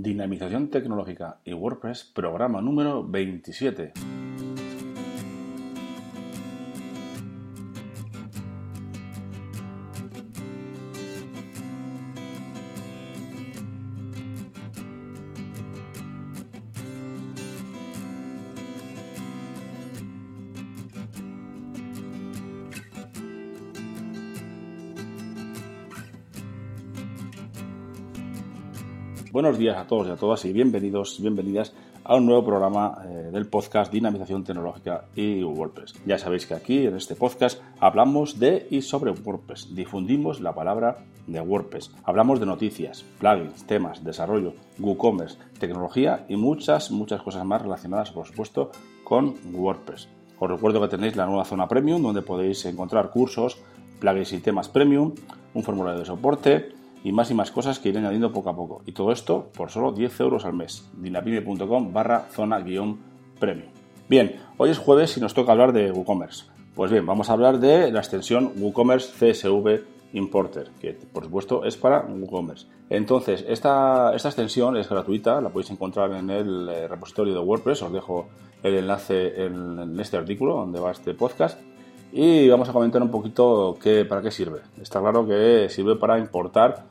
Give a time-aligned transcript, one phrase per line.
[0.00, 4.27] Dinamización tecnológica y WordPress, programa número 27.
[29.30, 33.28] Buenos días a todos y a todas y bienvenidos, bienvenidas a un nuevo programa eh,
[33.30, 35.96] del podcast Dinamización Tecnológica y WordPress.
[36.06, 41.04] Ya sabéis que aquí en este podcast hablamos de y sobre WordPress, difundimos la palabra
[41.26, 47.60] de WordPress, hablamos de noticias, plugins, temas, desarrollo, WooCommerce, tecnología y muchas, muchas cosas más
[47.60, 48.70] relacionadas, por supuesto,
[49.04, 50.08] con WordPress.
[50.38, 53.58] Os recuerdo que tenéis la nueva zona premium donde podéis encontrar cursos,
[54.00, 55.12] plugins y temas premium,
[55.52, 58.82] un formulario de soporte, y más y más cosas que iré añadiendo poco a poco.
[58.86, 60.88] Y todo esto por solo 10 euros al mes.
[60.94, 62.98] dinapime.com barra zona guion
[63.38, 63.68] premium.
[64.08, 66.46] Bien, hoy es jueves y nos toca hablar de WooCommerce.
[66.74, 71.76] Pues bien, vamos a hablar de la extensión WooCommerce CSV Importer, que por supuesto es
[71.76, 72.66] para WooCommerce.
[72.88, 77.82] Entonces, esta, esta extensión es gratuita, la podéis encontrar en el eh, repositorio de WordPress,
[77.82, 78.28] os dejo
[78.62, 81.60] el enlace en este artículo donde va este podcast
[82.12, 84.60] y vamos a comentar un poquito qué, para qué sirve.
[84.80, 86.84] Está claro que sirve para importar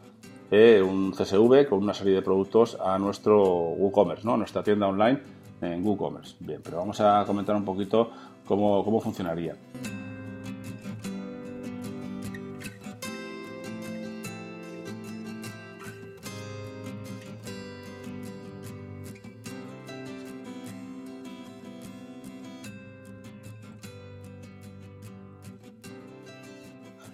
[0.52, 5.20] eh, un CSV con una serie de productos a nuestro WooCommerce, nuestra tienda online
[5.62, 6.36] en WooCommerce.
[6.40, 8.12] Bien, pero vamos a comentar un poquito
[8.46, 9.56] cómo, cómo funcionaría.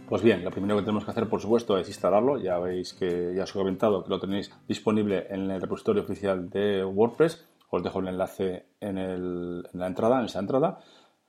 [0.07, 2.37] Pues bien, lo primero que tenemos que hacer, por supuesto, es instalarlo.
[2.37, 6.49] Ya veis que ya os he comentado que lo tenéis disponible en el repositorio oficial
[6.49, 7.45] de WordPress.
[7.69, 10.79] Os dejo el enlace en, la entrada, en esa entrada.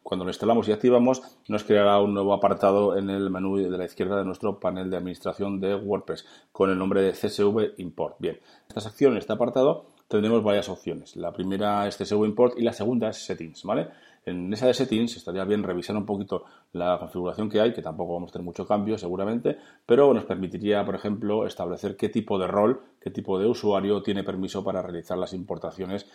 [0.03, 3.87] Cuando lo instalamos y activamos, nos creará un nuevo apartado en el menú de la
[3.87, 8.17] izquierda de nuestro panel de administración de WordPress con el nombre de CSV Import.
[8.19, 8.39] Bien,
[8.69, 11.17] esta sección, este apartado, tendremos varias opciones.
[11.17, 13.89] La primera es CSV Import y la segunda es Settings, ¿vale?
[14.27, 18.15] En esa de settings estaría bien revisar un poquito la configuración que hay, que tampoco
[18.15, 22.47] vamos a tener mucho cambio seguramente, pero nos permitiría, por ejemplo, establecer qué tipo de
[22.47, 26.11] rol, qué tipo de usuario tiene permiso para realizar las importaciones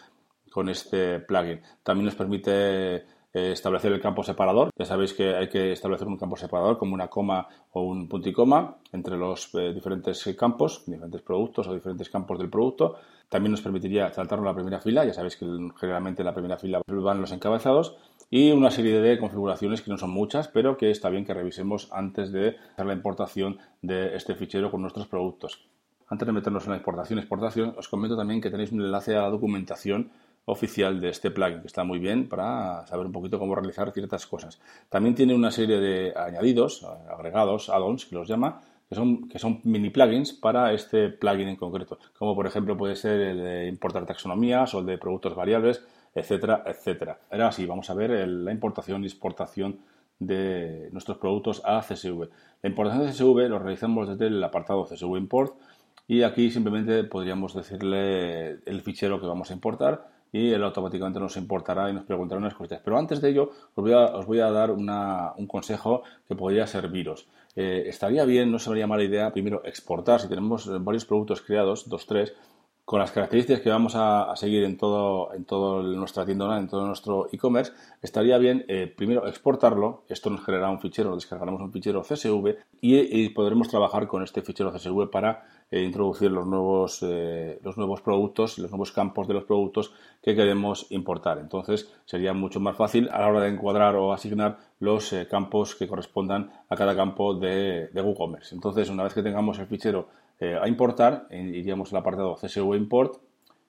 [0.49, 1.61] con este plugin.
[1.83, 4.69] También nos permite establecer el campo separador.
[4.77, 8.29] Ya sabéis que hay que establecer un campo separador como una coma o un punto
[8.29, 12.95] y coma entre los eh, diferentes campos, diferentes productos o diferentes campos del producto.
[13.29, 15.45] También nos permitiría saltarnos la primera fila, ya sabéis que
[15.79, 17.95] generalmente en la primera fila van los encabezados
[18.31, 21.89] y una serie de configuraciones que no son muchas, pero que está bien que revisemos
[21.91, 25.67] antes de hacer la importación de este fichero con nuestros productos.
[26.07, 29.21] Antes de meternos en la importación exportación, os comento también que tenéis un enlace a
[29.21, 30.11] la documentación
[30.49, 34.25] oficial de este plugin, que está muy bien para saber un poquito cómo realizar ciertas
[34.25, 34.59] cosas.
[34.89, 39.61] También tiene una serie de añadidos, agregados, add-ons, que los llama, que son, que son
[39.63, 44.05] mini plugins para este plugin en concreto, como por ejemplo puede ser el de importar
[44.05, 45.83] taxonomías o el de productos variables,
[46.15, 47.19] etcétera, etcétera.
[47.29, 49.79] Ahora sí, vamos a ver la importación y exportación
[50.17, 52.27] de nuestros productos a CSV.
[52.63, 55.53] La importación de CSV lo realizamos desde el apartado CSV Import
[56.07, 61.37] y aquí simplemente podríamos decirle el fichero que vamos a importar y él automáticamente nos
[61.37, 62.81] importará y nos preguntará unas cositas.
[62.83, 66.67] Pero antes de ello, os voy a, os voy a dar un consejo que podría
[66.67, 67.27] serviros.
[67.55, 72.05] Eh, estaría bien, no sería mala idea, primero exportar, si tenemos varios productos creados, dos,
[72.05, 72.33] tres,
[72.89, 76.87] con las características que vamos a, seguir en todo, en todo nuestra tienda en todo
[76.87, 80.05] nuestro e-commerce, estaría bien eh, primero exportarlo.
[80.09, 84.71] Esto nos generará un fichero, descargaremos un fichero CSV y, podremos trabajar con este fichero
[84.71, 89.43] CSV para eh, introducir los nuevos, eh, los nuevos productos, los nuevos campos de los
[89.43, 91.37] productos que queremos importar.
[91.37, 95.87] Entonces sería mucho más fácil a la hora de encuadrar o asignar los campos que
[95.87, 98.55] correspondan a cada campo de, de WooCommerce.
[98.55, 100.07] Entonces, una vez que tengamos el fichero
[100.39, 103.17] eh, a importar, iríamos al apartado CSV Import,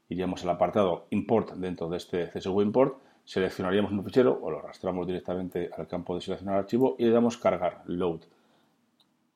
[0.08, 5.06] iríamos al apartado Import dentro de este CSV Import, seleccionaríamos un fichero o lo arrastramos
[5.06, 8.20] directamente al campo de seleccionar archivo y le damos cargar, load.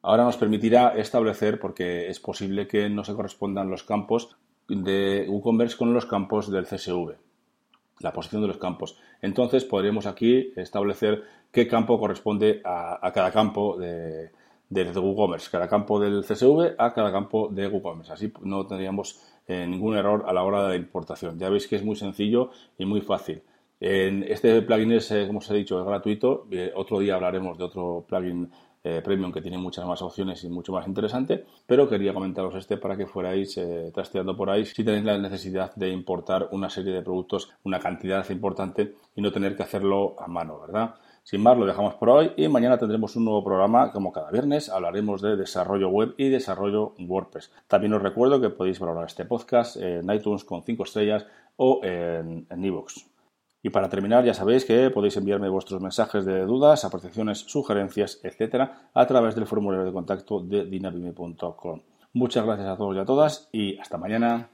[0.03, 4.37] Ahora nos permitirá establecer, porque es posible que no se correspondan los campos
[4.69, 7.14] de WooCommerce con los campos del CSV,
[8.00, 8.97] la posición de los campos.
[9.23, 14.31] Entonces podríamos aquí establecer qué campo corresponde a cada campo de,
[14.75, 18.12] de WooCommerce, cada campo del CSV a cada campo de WooCommerce.
[18.12, 21.38] Así no tendríamos eh, ningún error a la hora de importación.
[21.38, 23.43] Ya veis que es muy sencillo y muy fácil.
[23.79, 26.47] En este plugin es, eh, como os he dicho, es gratuito.
[26.50, 28.50] Eh, otro día hablaremos de otro plugin
[29.03, 32.99] Premium que tiene muchas más opciones y mucho más interesante, pero quería comentaros este para
[32.99, 33.59] que fuerais
[33.94, 38.29] trasteando por ahí si tenéis la necesidad de importar una serie de productos, una cantidad
[38.29, 40.97] importante y no tener que hacerlo a mano, ¿verdad?
[41.25, 44.69] Sin más, lo dejamos por hoy y mañana tendremos un nuevo programa, como cada viernes,
[44.69, 47.50] hablaremos de desarrollo web y desarrollo WordPress.
[47.67, 51.26] También os recuerdo que podéis valorar este podcast en iTunes con 5 estrellas
[51.56, 53.06] o en iVoox.
[53.62, 58.91] Y para terminar, ya sabéis que podéis enviarme vuestros mensajes de dudas, apreciaciones, sugerencias, etcétera,
[58.93, 61.81] a través del formulario de contacto de dinavime.com.
[62.12, 64.50] Muchas gracias a todos y a todas y hasta mañana.